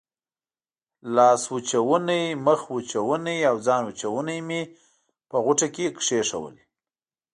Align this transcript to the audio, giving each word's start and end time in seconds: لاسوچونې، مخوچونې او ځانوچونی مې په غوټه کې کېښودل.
لاسوچونې، 1.15 2.21
مخوچونې 2.45 3.37
او 3.49 3.55
ځانوچونی 3.65 4.39
مې 4.47 4.61
په 5.29 5.37
غوټه 5.43 5.67
کې 5.75 5.85
کېښودل. 5.97 6.57